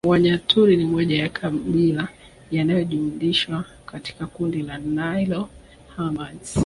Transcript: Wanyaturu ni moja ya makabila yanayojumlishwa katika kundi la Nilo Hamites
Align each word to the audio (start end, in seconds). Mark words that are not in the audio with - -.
Wanyaturu 0.07 0.75
ni 0.75 0.85
moja 0.85 1.17
ya 1.17 1.23
makabila 1.23 2.07
yanayojumlishwa 2.51 3.65
katika 3.85 4.27
kundi 4.27 4.61
la 4.61 4.77
Nilo 4.77 5.49
Hamites 5.97 6.57